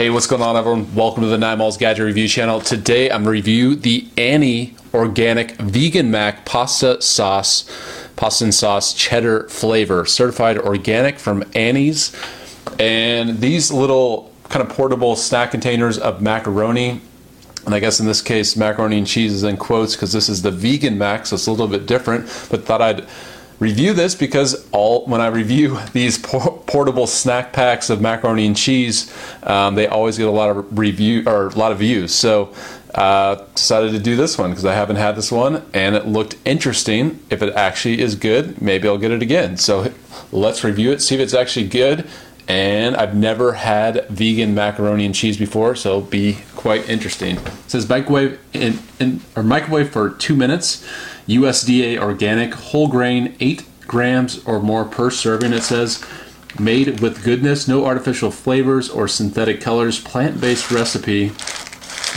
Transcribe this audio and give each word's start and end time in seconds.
Hey, 0.00 0.08
what's 0.08 0.26
going 0.26 0.40
on, 0.40 0.56
everyone? 0.56 0.94
Welcome 0.94 1.24
to 1.24 1.28
the 1.28 1.36
Nine 1.36 1.58
Malls 1.58 1.76
Gadget 1.76 2.06
Review 2.06 2.26
channel. 2.26 2.58
Today, 2.58 3.10
I'm 3.10 3.28
review 3.28 3.76
the 3.76 4.08
Annie 4.16 4.74
Organic 4.94 5.56
Vegan 5.58 6.10
Mac 6.10 6.46
Pasta 6.46 7.02
Sauce, 7.02 7.70
pasta 8.16 8.44
and 8.44 8.54
sauce 8.54 8.94
cheddar 8.94 9.46
flavor, 9.50 10.06
certified 10.06 10.56
organic 10.56 11.18
from 11.18 11.44
Annie's. 11.54 12.16
And 12.78 13.42
these 13.42 13.70
little 13.70 14.32
kind 14.48 14.66
of 14.66 14.74
portable 14.74 15.16
snack 15.16 15.50
containers 15.50 15.98
of 15.98 16.22
macaroni, 16.22 17.02
and 17.66 17.74
I 17.74 17.78
guess 17.78 18.00
in 18.00 18.06
this 18.06 18.22
case, 18.22 18.56
macaroni 18.56 18.96
and 18.96 19.06
cheese 19.06 19.34
is 19.34 19.44
in 19.44 19.58
quotes 19.58 19.96
because 19.96 20.14
this 20.14 20.30
is 20.30 20.40
the 20.40 20.50
vegan 20.50 20.96
mac, 20.96 21.26
so 21.26 21.34
it's 21.34 21.46
a 21.46 21.50
little 21.50 21.68
bit 21.68 21.84
different. 21.84 22.24
But 22.50 22.64
thought 22.64 22.80
I'd 22.80 23.06
review 23.60 23.92
this 23.92 24.14
because 24.16 24.68
all 24.72 25.06
when 25.06 25.20
I 25.20 25.28
review 25.28 25.78
these 25.92 26.18
por- 26.18 26.58
portable 26.66 27.06
snack 27.06 27.52
packs 27.52 27.90
of 27.90 28.00
macaroni 28.00 28.46
and 28.46 28.56
cheese, 28.56 29.14
um, 29.44 29.76
they 29.76 29.86
always 29.86 30.18
get 30.18 30.26
a 30.26 30.32
lot 30.32 30.50
of 30.50 30.76
review 30.76 31.22
or 31.26 31.46
a 31.46 31.58
lot 31.58 31.70
of 31.70 31.78
views. 31.78 32.12
So 32.12 32.52
uh, 32.94 33.44
decided 33.54 33.92
to 33.92 34.00
do 34.00 34.16
this 34.16 34.36
one 34.36 34.50
because 34.50 34.64
I 34.64 34.74
haven't 34.74 34.96
had 34.96 35.14
this 35.14 35.30
one 35.30 35.64
and 35.72 35.94
it 35.94 36.06
looked 36.06 36.36
interesting. 36.44 37.20
If 37.30 37.42
it 37.42 37.54
actually 37.54 38.00
is 38.00 38.16
good, 38.16 38.60
maybe 38.60 38.88
I'll 38.88 38.98
get 38.98 39.12
it 39.12 39.22
again. 39.22 39.56
So 39.56 39.92
let's 40.32 40.64
review 40.64 40.90
it, 40.90 41.00
see 41.00 41.14
if 41.14 41.20
it's 41.20 41.34
actually 41.34 41.68
good. 41.68 42.08
And 42.48 42.96
I've 42.96 43.14
never 43.14 43.52
had 43.52 44.08
vegan 44.08 44.56
macaroni 44.56 45.06
and 45.06 45.14
cheese 45.14 45.36
before, 45.36 45.76
so 45.76 45.90
it'll 45.90 46.00
be 46.00 46.38
quite 46.56 46.88
interesting. 46.88 47.36
It 47.36 47.70
says 47.70 47.88
microwave 47.88 48.40
in, 48.52 48.80
in 48.98 49.20
or 49.36 49.44
microwave 49.44 49.90
for 49.90 50.10
two 50.10 50.34
minutes. 50.34 50.84
USDA 51.30 51.98
organic, 51.98 52.54
whole 52.54 52.88
grain, 52.88 53.36
8 53.40 53.64
grams 53.86 54.44
or 54.44 54.60
more 54.60 54.84
per 54.84 55.10
serving, 55.10 55.52
it 55.52 55.62
says. 55.62 56.04
Made 56.58 57.00
with 57.00 57.22
goodness, 57.22 57.68
no 57.68 57.86
artificial 57.86 58.32
flavors 58.32 58.88
or 58.88 59.06
synthetic 59.06 59.60
colors, 59.60 60.00
plant 60.00 60.40
based 60.40 60.70
recipe. 60.70 61.32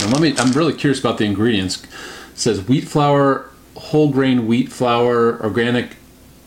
Let 0.00 0.20
me, 0.20 0.34
I'm 0.36 0.52
really 0.52 0.72
curious 0.72 0.98
about 0.98 1.18
the 1.18 1.24
ingredients. 1.24 1.84
It 1.84 2.38
says 2.38 2.66
wheat 2.66 2.88
flour, 2.88 3.48
whole 3.76 4.10
grain 4.10 4.46
wheat 4.46 4.72
flour, 4.72 5.40
organic 5.42 5.96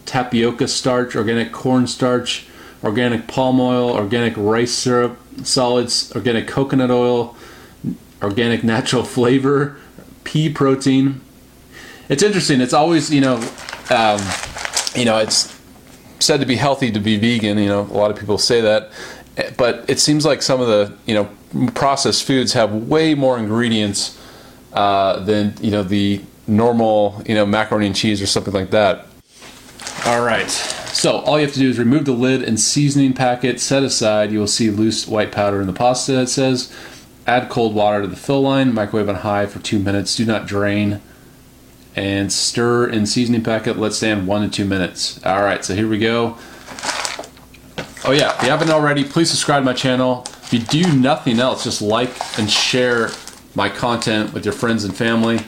tapioca 0.05 0.67
starch, 0.67 1.15
organic 1.15 1.53
corn 1.53 1.87
starch, 1.87 2.45
organic 2.83 3.27
palm 3.27 3.59
oil, 3.61 3.91
organic 3.91 4.33
rice 4.35 4.73
syrup, 4.73 5.17
solids, 5.43 6.11
organic 6.13 6.47
coconut 6.47 6.91
oil, 6.91 7.35
organic 8.21 8.63
natural 8.63 9.03
flavor, 9.03 9.77
pea 10.23 10.49
protein, 10.49 11.21
it's 12.09 12.23
interesting. 12.23 12.61
It's 12.61 12.73
always 12.73 13.13
you 13.13 13.21
know, 13.21 13.35
um, 13.89 14.21
you 14.95 15.05
know, 15.05 15.17
it's 15.17 15.57
said 16.19 16.39
to 16.39 16.45
be 16.45 16.55
healthy 16.55 16.91
to 16.91 16.99
be 16.99 17.17
vegan. 17.17 17.57
You 17.57 17.67
know, 17.67 17.81
a 17.81 17.97
lot 17.97 18.11
of 18.11 18.17
people 18.17 18.37
say 18.37 18.61
that, 18.61 18.91
but 19.57 19.85
it 19.87 19.99
seems 19.99 20.25
like 20.25 20.41
some 20.41 20.61
of 20.61 20.67
the 20.67 20.95
you 21.05 21.13
know 21.13 21.29
processed 21.71 22.23
foods 22.25 22.53
have 22.53 22.73
way 22.73 23.13
more 23.15 23.37
ingredients 23.37 24.19
uh, 24.73 25.19
than 25.19 25.55
you 25.61 25.71
know 25.71 25.83
the 25.83 26.21
normal 26.47 27.21
you 27.25 27.35
know 27.35 27.45
macaroni 27.45 27.87
and 27.87 27.95
cheese 27.95 28.21
or 28.21 28.27
something 28.27 28.53
like 28.53 28.71
that. 28.71 29.05
All 30.05 30.23
right. 30.23 30.49
So 30.49 31.19
all 31.19 31.37
you 31.37 31.45
have 31.45 31.53
to 31.53 31.59
do 31.59 31.69
is 31.69 31.77
remove 31.77 32.05
the 32.05 32.13
lid 32.13 32.41
and 32.41 32.59
seasoning 32.59 33.13
packet. 33.13 33.59
Set 33.59 33.83
aside. 33.83 34.31
You 34.31 34.39
will 34.39 34.47
see 34.47 34.69
loose 34.69 35.07
white 35.07 35.31
powder 35.31 35.61
in 35.61 35.67
the 35.67 35.73
pasta. 35.73 36.21
It 36.21 36.27
says. 36.27 36.73
Add 37.27 37.49
cold 37.49 37.75
water 37.75 38.03
to 38.03 38.07
the 38.07 38.15
fill 38.15 38.41
line. 38.41 38.73
Microwave 38.73 39.09
on 39.09 39.15
high 39.15 39.47
for 39.47 39.59
two 39.59 39.79
minutes. 39.79 40.15
Do 40.15 40.25
not 40.25 40.47
drain 40.47 41.01
and 41.97 42.31
stir 42.31 42.87
in 42.87 43.07
seasoning 43.07 43.43
packet. 43.43 43.77
Let 43.77 43.91
stand 43.91 44.27
one 44.27 44.43
to 44.43 44.55
two 44.55 44.65
minutes. 44.65 45.19
All 45.25 45.41
right, 45.41 45.65
so 45.65 45.73
here 45.75 45.89
we 45.89 45.97
go. 45.97 46.37
Oh 48.05 48.11
yeah, 48.11 48.37
if 48.37 48.43
you 48.43 48.49
haven't 48.49 48.69
already, 48.69 49.03
please 49.03 49.29
subscribe 49.29 49.63
to 49.63 49.65
my 49.65 49.73
channel. 49.73 50.23
If 50.43 50.53
you 50.53 50.59
do 50.59 50.95
nothing 50.95 51.39
else, 51.39 51.63
just 51.63 51.81
like 51.81 52.11
and 52.39 52.49
share 52.49 53.09
my 53.55 53.67
content 53.67 54.31
with 54.31 54.45
your 54.45 54.53
friends 54.53 54.85
and 54.85 54.95
family. 54.95 55.39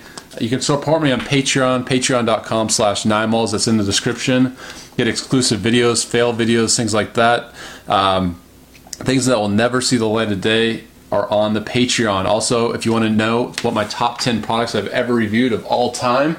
You 0.41 0.50
can 0.50 0.59
support 0.61 1.03
me 1.03 1.11
on 1.11 1.22
Patreon, 1.22 1.86
patreon.com 1.86 2.69
slash 2.69 3.03
ninemalls. 3.03 3.51
That's 3.51 3.68
in 3.68 3.78
the 3.78 3.84
description. 3.84 4.57
Get 4.97 5.07
exclusive 5.07 5.59
videos, 5.59 6.06
fail 6.06 6.34
videos, 6.34 6.75
things 6.75 6.94
like 6.94 7.13
that. 7.13 7.53
Um, 7.88 8.41
things 8.90 9.28
that 9.28 9.38
will 9.38 9.50
never 9.50 9.81
see 9.81 9.97
the 9.97 10.07
light 10.07 10.31
of 10.31 10.41
day 10.41 10.85
are 11.12 11.30
on 11.30 11.53
the 11.53 11.62
Patreon. 11.62 12.25
Also, 12.25 12.72
if 12.72 12.86
you 12.86 12.92
want 12.92 13.06
to 13.06 13.09
know 13.09 13.53
what 13.62 13.74
my 13.74 13.86
top 13.86 14.20
10 14.20 14.42
products 14.42 14.75
I've 14.75 14.88
ever 14.88 15.14
reviewed 15.14 15.53
of 15.53 15.66
all 15.66 15.92
time, 15.92 16.38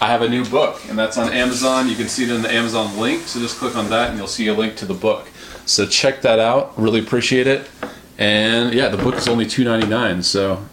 I 0.00 0.06
have 0.06 0.22
a 0.22 0.28
new 0.28 0.44
book, 0.44 0.80
and 0.88 0.98
that's 0.98 1.16
on 1.16 1.32
Amazon. 1.32 1.88
You 1.88 1.94
can 1.94 2.08
see 2.08 2.24
it 2.24 2.30
in 2.30 2.42
the 2.42 2.52
Amazon 2.52 2.98
link, 2.98 3.22
so 3.22 3.40
just 3.40 3.58
click 3.58 3.76
on 3.76 3.88
that 3.90 4.10
and 4.10 4.18
you'll 4.18 4.26
see 4.26 4.48
a 4.48 4.54
link 4.54 4.76
to 4.76 4.84
the 4.84 4.94
book. 4.94 5.28
So 5.64 5.86
check 5.86 6.22
that 6.22 6.38
out. 6.38 6.78
Really 6.78 6.98
appreciate 6.98 7.46
it. 7.46 7.70
And 8.18 8.74
yeah, 8.74 8.88
the 8.88 8.96
book 8.96 9.14
is 9.14 9.28
only 9.28 9.46
$2.99, 9.46 10.24
so 10.24 10.64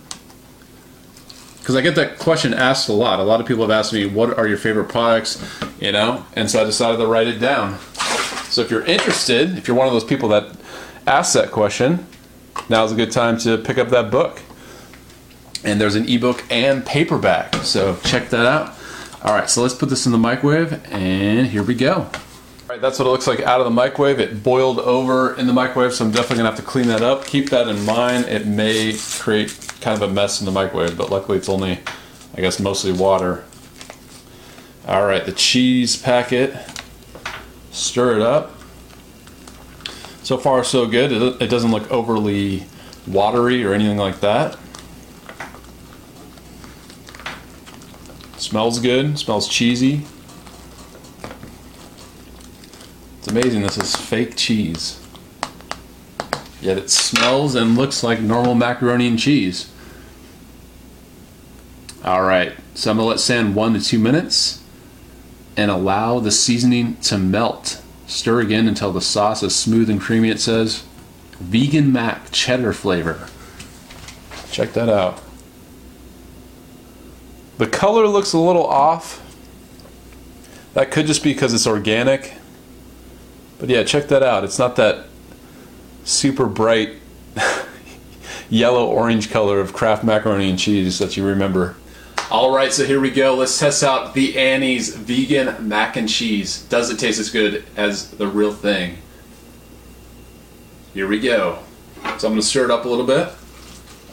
because 1.60 1.76
I 1.76 1.82
get 1.82 1.94
that 1.96 2.18
question 2.18 2.56
asked 2.56 2.90
a 2.90 2.94
lot. 2.94 3.20
A 3.20 3.24
lot 3.24 3.40
of 3.40 3.46
people 3.46 3.64
have 3.64 3.70
asked 3.70 3.94
me, 3.94 4.08
"What 4.08 4.36
are 4.36 4.48
your 4.48 4.58
favorite 4.58 4.90
products?" 4.90 5.40
You 5.80 5.92
know, 5.92 6.26
and 6.34 6.50
so 6.50 6.62
I 6.62 6.64
decided 6.64 6.98
to 6.98 7.06
write 7.06 7.28
it 7.28 7.40
down. 7.40 7.78
So 8.50 8.62
if 8.62 8.72
you're 8.72 8.84
interested, 8.86 9.56
if 9.56 9.68
you're 9.68 9.78
one 9.78 9.86
of 9.86 9.94
those 9.94 10.04
people 10.04 10.30
that 10.30 10.48
ask 11.06 11.34
that 11.34 11.52
question, 11.52 12.08
now's 12.68 12.92
a 12.92 12.96
good 12.96 13.12
time 13.12 13.38
to 13.40 13.58
pick 13.58 13.78
up 13.78 13.90
that 13.90 14.12
book. 14.12 14.42
And 15.64 15.80
there's 15.80 15.96
an 15.96 16.08
ebook 16.08 16.44
and 16.50 16.86
paperback, 16.86 17.56
so 17.56 17.97
check 18.03 18.30
that 18.30 18.46
out. 18.46 18.75
All 19.22 19.34
right, 19.34 19.50
so 19.50 19.62
let's 19.62 19.75
put 19.75 19.90
this 19.90 20.06
in 20.06 20.14
the 20.14 20.18
microwave, 20.18 20.81
and 20.92 21.48
here 21.48 21.64
we 21.64 21.75
go. 21.75 21.94
All 22.69 22.75
right, 22.75 22.80
that's 22.80 23.00
what 23.00 23.08
it 23.08 23.12
looks 23.12 23.28
like 23.28 23.42
out 23.42 23.59
of 23.59 23.66
the 23.66 23.72
microwave. 23.72 24.19
It 24.19 24.44
boiled 24.44 24.80
over 24.80 25.36
in 25.36 25.48
the 25.48 25.53
microwave, 25.53 25.94
so 25.94 26.06
I'm 26.06 26.12
definitely 26.12 26.38
gonna 26.38 26.52
have 26.52 26.59
to 26.59 26.66
clean 26.66 26.88
that 26.88 27.02
up. 27.02 27.25
Keep 27.25 27.50
that 27.50 27.68
in 27.68 27.84
mind. 27.84 28.25
It 28.25 28.48
may 28.48 28.96
create 29.18 29.58
kind 29.81 30.02
of 30.02 30.09
a 30.09 30.14
mess 30.14 30.40
in 30.40 30.46
the 30.46 30.52
microwave, 30.52 30.98
but 30.98 31.09
luckily 31.09 31.38
it's 31.38 31.50
only, 31.50 31.80
I 32.38 32.42
guess, 32.42 32.59
mostly 32.59 32.94
water. 32.94 33.44
All 34.88 35.06
right, 35.06 35.25
the 35.25 35.31
cheese 35.34 35.98
packet. 35.98 36.56
Stir 37.72 38.18
it 38.18 38.22
up. 38.22 38.59
So 40.30 40.38
far, 40.38 40.64
so 40.64 40.86
good. 40.86 41.42
It 41.42 41.50
doesn't 41.50 41.72
look 41.72 41.92
overly 41.92 42.66
watery 43.08 43.66
or 43.66 43.74
anything 43.74 43.98
like 43.98 44.20
that. 44.20 44.60
Smells 48.38 48.78
good. 48.78 49.18
Smells 49.18 49.48
cheesy. 49.48 50.06
It's 53.18 53.28
amazing. 53.28 53.64
This 53.64 53.80
is 53.80 53.96
fake 53.96 54.36
cheese. 54.36 55.04
Yet 56.62 56.78
it 56.78 56.92
smells 56.92 57.56
and 57.56 57.76
looks 57.76 58.04
like 58.04 58.22
normal 58.22 58.54
macaroni 58.54 59.08
and 59.08 59.18
cheese. 59.18 59.72
All 62.06 62.22
right, 62.22 62.54
so 62.76 62.92
I'm 62.92 62.98
gonna 62.98 63.10
let 63.10 63.20
stand 63.20 63.56
one 63.56 63.74
to 63.74 63.82
two 63.82 63.98
minutes 63.98 64.62
and 65.58 65.72
allow 65.72 66.20
the 66.20 66.30
seasoning 66.30 66.98
to 66.98 67.18
melt. 67.18 67.79
Stir 68.09 68.42
again 68.42 68.68
until 68.68 68.92
the 68.92 69.02
sauce 69.02 69.44
is 69.44 69.56
smooth 69.56 69.88
and 69.88 70.02
creamy, 70.02 70.31
it 70.31 70.42
says. 70.42 70.84
Vegan 71.40 71.94
mac 71.94 72.31
cheddar 72.31 72.74
flavor. 72.74 73.30
Check 74.50 74.74
that 74.74 74.90
out. 74.90 75.22
The 77.59 77.68
color 77.68 78.08
looks 78.08 78.34
a 78.34 78.40
little 78.40 78.66
off. 78.66 79.22
That 80.74 80.90
could 80.90 81.06
just 81.06 81.24
be 81.24 81.34
because 81.34 81.53
it's 81.53 81.68
organic. 81.68 82.34
But 83.59 83.69
yeah, 83.69 83.84
check 83.84 84.08
that 84.08 84.24
out. 84.24 84.44
It's 84.44 84.58
not 84.58 84.75
that 84.78 85.06
super 86.03 86.48
bright 86.48 86.96
yellow 88.50 88.88
orange 88.88 89.30
color 89.30 89.59
of 89.59 89.72
Kraft 89.72 90.03
macaroni 90.03 90.50
and 90.50 90.58
cheese 90.58 90.98
that 90.98 91.16
you 91.16 91.24
remember. 91.24 91.75
All 92.32 92.54
right, 92.56 92.72
so 92.72 92.86
here 92.86 93.00
we 93.00 93.10
go. 93.10 93.34
Let's 93.34 93.58
test 93.58 93.82
out 93.82 94.14
the 94.14 94.38
Annie's 94.38 94.96
vegan 94.96 95.68
mac 95.68 95.96
and 95.96 96.08
cheese. 96.08 96.62
Does 96.70 96.92
it 96.92 97.00
taste 97.00 97.20
as 97.20 97.32
good 97.32 97.66
as 97.76 98.12
the 98.12 98.28
real 98.28 98.54
thing? 98.54 99.00
Here 100.94 101.08
we 101.08 101.20
go. 101.20 101.58
So 102.04 102.28
I'm 102.28 102.34
going 102.34 102.36
to 102.36 102.44
stir 102.44 102.66
it 102.66 102.72
up 102.72 102.86
a 102.86 102.88
little 102.88 103.08
bit. 103.08 103.30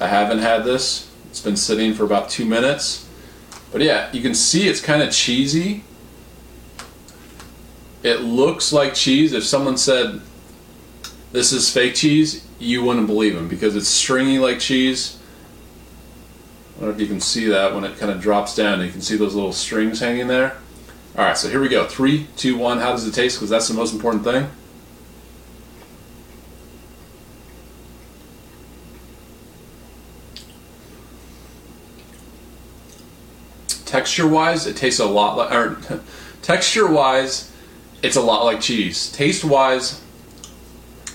I 0.00 0.06
haven't 0.06 0.38
had 0.38 0.64
this. 0.64 1.12
It's 1.28 1.42
been 1.42 1.58
sitting 1.58 1.92
for 1.92 2.04
about 2.04 2.30
two 2.30 2.46
minutes. 2.46 3.06
But 3.70 3.82
yeah, 3.82 4.10
you 4.12 4.22
can 4.22 4.34
see 4.34 4.66
it's 4.66 4.80
kind 4.80 5.02
of 5.02 5.12
cheesy. 5.12 5.84
It 8.02 8.22
looks 8.22 8.72
like 8.72 8.94
cheese. 8.94 9.34
If 9.34 9.44
someone 9.44 9.76
said 9.76 10.22
this 11.32 11.52
is 11.52 11.70
fake 11.70 11.96
cheese, 11.96 12.46
you 12.58 12.82
wouldn't 12.82 13.08
believe 13.08 13.34
them 13.34 13.46
because 13.46 13.76
it's 13.76 13.88
stringy 13.88 14.38
like 14.38 14.58
cheese 14.58 15.15
I 16.76 16.80
don't 16.80 16.88
know 16.90 16.94
if 16.94 17.00
you 17.00 17.06
can 17.06 17.20
see 17.20 17.46
that 17.46 17.74
when 17.74 17.84
it 17.84 17.96
kind 17.96 18.12
of 18.12 18.20
drops 18.20 18.54
down. 18.54 18.84
You 18.84 18.90
can 18.90 19.00
see 19.00 19.16
those 19.16 19.34
little 19.34 19.54
strings 19.54 20.00
hanging 20.00 20.28
there. 20.28 20.58
All 21.16 21.24
right, 21.24 21.36
so 21.36 21.48
here 21.48 21.60
we 21.60 21.70
go. 21.70 21.86
Three, 21.86 22.26
two, 22.36 22.58
one. 22.58 22.78
How 22.78 22.92
does 22.92 23.06
it 23.06 23.14
taste? 23.14 23.38
Because 23.38 23.48
that's 23.48 23.66
the 23.68 23.72
most 23.74 23.94
important 23.94 24.24
thing. 24.24 24.50
Texture-wise, 33.86 34.66
it 34.66 34.76
tastes 34.76 35.00
a 35.00 35.06
lot 35.06 35.38
like, 35.38 35.52
or 35.52 35.80
texture-wise, 36.42 37.50
it's 38.02 38.16
a 38.16 38.20
lot 38.20 38.44
like 38.44 38.60
cheese. 38.60 39.10
Taste-wise, 39.12 40.02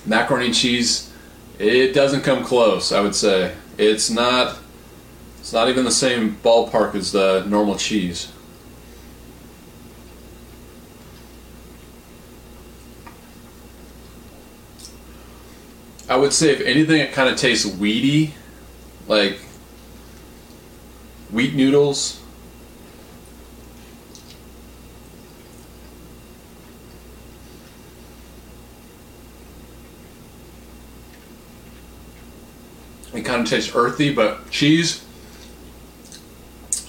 macaroni 0.08 0.48
and 0.48 0.56
cheese 0.56 1.12
It 1.60 1.94
doesn't 1.94 2.22
come 2.22 2.44
close, 2.44 2.92
I 2.92 3.02
would 3.02 3.14
say. 3.14 3.54
It's 3.78 4.10
not 4.10 4.58
it's 5.42 5.52
not 5.52 5.70
even 5.70 5.84
the 5.84 5.92
same 5.92 6.36
ballpark 6.44 6.94
as 6.94 7.12
the 7.12 7.44
normal 7.48 7.76
cheese. 7.76 8.32
I 16.08 16.16
would 16.16 16.32
say 16.32 16.52
if 16.52 16.62
anything 16.62 17.02
it 17.02 17.12
kind 17.12 17.28
of 17.28 17.40
tastes 17.40 17.66
weedy, 17.66 18.36
like 19.08 19.40
wheat 21.32 21.56
noodles. 21.56 22.22
It 33.12 33.24
kind 33.26 33.42
of 33.42 33.50
tastes 33.50 33.76
earthy, 33.76 34.14
but 34.14 34.52
cheese. 34.52 35.04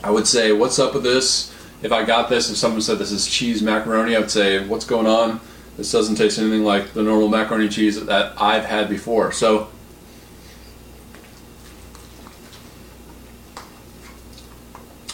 I 0.03 0.11
would 0.11 0.27
say, 0.27 0.53
what's 0.53 0.79
up 0.79 0.95
with 0.95 1.03
this? 1.03 1.55
If 1.83 1.93
I 1.93 2.05
got 2.05 2.29
this, 2.29 2.51
if 2.51 2.57
someone 2.57 2.81
said 2.81 2.99
this 2.99 3.13
is 3.13 3.27
cheese 3.27 3.63
macaroni, 3.63 4.17
I 4.17 4.21
would 4.21 4.31
say, 4.31 4.67
what's 4.67 4.85
going 4.85 5.07
on? 5.07 5.41
This 5.77 5.91
doesn't 5.91 6.17
taste 6.17 6.39
anything 6.39 6.65
like 6.65 6.93
the 6.93 7.03
normal 7.03 7.29
macaroni 7.29 7.69
cheese 7.69 8.05
that 8.05 8.41
I've 8.41 8.65
had 8.65 8.89
before. 8.89 9.33
So, 9.33 9.69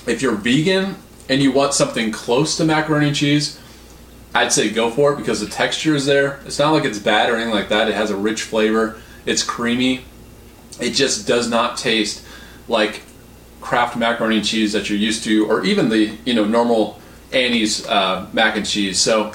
if 0.07 0.21
you're 0.21 0.35
vegan 0.35 0.97
and 1.29 1.43
you 1.43 1.53
want 1.53 1.75
something 1.75 2.11
close 2.11 2.57
to 2.57 2.65
macaroni 2.65 3.09
and 3.09 3.17
cheese, 3.17 3.61
I'd 4.35 4.53
say 4.53 4.71
go 4.71 4.91
for 4.91 5.13
it 5.13 5.17
because 5.17 5.41
the 5.41 5.47
texture 5.47 5.95
is 5.95 6.07
there. 6.07 6.41
It's 6.45 6.59
not 6.59 6.73
like 6.73 6.85
it's 6.85 6.99
bad 6.99 7.31
or 7.31 7.37
anything 7.37 7.55
like 7.55 7.69
that. 7.69 7.89
It 7.89 7.95
has 7.95 8.11
a 8.11 8.17
rich 8.17 8.43
flavor. 8.43 9.01
It's 9.27 9.43
creamy. 9.43 10.05
It 10.81 10.91
just 10.91 11.27
does 11.27 11.49
not 11.49 11.77
taste 11.77 12.25
like 12.69 13.03
Kraft 13.69 13.99
macaroni 13.99 14.39
and 14.39 14.47
cheese 14.47 14.73
that 14.73 14.89
you're 14.89 14.99
used 14.99 15.25
to, 15.25 15.47
or 15.47 15.63
even 15.63 15.91
the 15.91 16.17
you 16.25 16.33
know 16.33 16.47
normal 16.47 16.99
Annie's 17.35 17.87
uh, 17.87 18.27
mac 18.33 18.57
and 18.57 18.65
cheese. 18.65 18.99
So, 18.99 19.35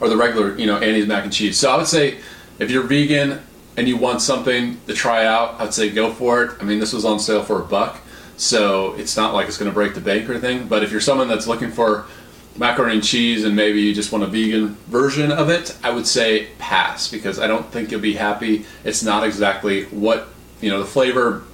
or 0.00 0.10
the 0.10 0.18
regular 0.18 0.54
you 0.58 0.66
know 0.66 0.76
Annie's 0.76 1.06
mac 1.06 1.24
and 1.24 1.32
cheese. 1.32 1.58
So 1.58 1.70
I 1.70 1.78
would 1.78 1.86
say 1.86 2.18
if 2.58 2.70
you're 2.70 2.82
vegan 2.82 3.40
and 3.78 3.88
you 3.88 3.96
want 3.96 4.20
something 4.20 4.78
to 4.86 4.92
try 4.92 5.24
out, 5.24 5.58
I'd 5.58 5.72
say 5.72 5.88
go 5.88 6.12
for 6.12 6.44
it. 6.44 6.56
I 6.60 6.64
mean, 6.64 6.78
this 6.78 6.92
was 6.92 7.06
on 7.06 7.18
sale 7.18 7.42
for 7.42 7.62
a 7.62 7.64
buck, 7.64 7.98
so 8.36 8.92
it's 8.96 9.16
not 9.16 9.32
like 9.32 9.48
it's 9.48 9.56
going 9.56 9.70
to 9.70 9.74
break 9.74 9.94
the 9.94 10.02
bank 10.02 10.28
or 10.28 10.32
anything. 10.32 10.68
But 10.68 10.84
if 10.84 10.92
you're 10.92 11.00
someone 11.00 11.26
that's 11.26 11.46
looking 11.46 11.70
for 11.70 12.04
macaroni 12.58 12.96
and 12.96 13.02
cheese 13.02 13.44
and 13.44 13.56
maybe 13.56 13.80
you 13.80 13.94
just 13.94 14.12
want 14.12 14.24
a 14.24 14.26
vegan 14.26 14.74
version 14.88 15.32
of 15.32 15.48
it, 15.48 15.74
I 15.82 15.88
would 15.88 16.06
say 16.06 16.48
pass 16.58 17.10
because 17.10 17.38
I 17.38 17.46
don't 17.46 17.64
think 17.72 17.90
you'll 17.90 18.02
be 18.02 18.12
happy. 18.12 18.66
It's 18.84 19.02
not 19.02 19.24
exactly 19.24 19.84
what, 19.86 20.28
you 20.60 20.68
know, 20.68 20.80
the 20.80 20.86
flavor 20.86 21.44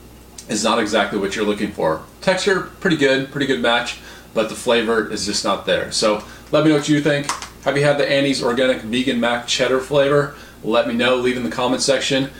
is 0.52 0.62
not 0.62 0.78
exactly 0.78 1.18
what 1.18 1.34
you're 1.34 1.44
looking 1.44 1.72
for. 1.72 2.02
Texture, 2.20 2.70
pretty 2.80 2.96
good, 2.96 3.30
pretty 3.32 3.46
good 3.46 3.60
match, 3.60 3.98
but 4.34 4.48
the 4.48 4.54
flavor 4.54 5.10
is 5.10 5.26
just 5.26 5.44
not 5.44 5.66
there. 5.66 5.90
So 5.90 6.22
let 6.50 6.64
me 6.64 6.70
know 6.70 6.76
what 6.76 6.88
you 6.88 7.00
think. 7.00 7.30
Have 7.64 7.76
you 7.76 7.84
had 7.84 7.98
the 7.98 8.08
Annie's 8.08 8.42
Organic 8.42 8.82
Vegan 8.82 9.20
Mac 9.20 9.46
Cheddar 9.46 9.80
flavor? 9.80 10.34
Let 10.62 10.86
me 10.86 10.94
know, 10.94 11.16
leave 11.16 11.36
in 11.36 11.42
the 11.42 11.50
comment 11.50 11.82
section. 11.82 12.30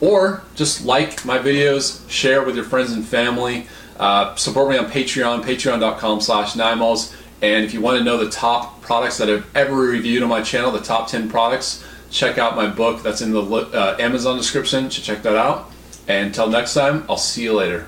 Or 0.00 0.42
just 0.54 0.84
like 0.84 1.24
my 1.24 1.38
videos, 1.38 2.08
share 2.10 2.42
with 2.42 2.56
your 2.56 2.64
friends 2.64 2.92
and 2.92 3.06
family. 3.06 3.68
Uh, 3.98 4.34
support 4.34 4.70
me 4.70 4.76
on 4.76 4.86
Patreon, 4.86 5.42
patreon.com 5.44 6.20
slash 6.20 6.54
ninemalls. 6.54 7.14
And 7.40 7.64
if 7.64 7.74
you 7.74 7.80
want 7.80 7.98
to 7.98 8.04
know 8.04 8.16
the 8.16 8.30
top 8.30 8.82
products 8.82 9.18
that 9.18 9.28
I've 9.28 9.46
ever 9.56 9.74
reviewed 9.74 10.22
on 10.22 10.28
my 10.28 10.42
channel, 10.42 10.70
the 10.70 10.80
top 10.80 11.08
10 11.08 11.28
products, 11.28 11.84
check 12.10 12.38
out 12.38 12.56
my 12.56 12.66
book 12.66 13.02
that's 13.02 13.20
in 13.20 13.32
the 13.32 13.42
uh, 13.42 13.96
Amazon 13.98 14.36
description. 14.36 14.90
Should 14.90 15.04
check 15.04 15.22
that 15.22 15.36
out. 15.36 15.71
And 16.08 16.26
until 16.26 16.48
next 16.48 16.74
time, 16.74 17.04
I'll 17.08 17.16
see 17.16 17.42
you 17.44 17.54
later. 17.54 17.86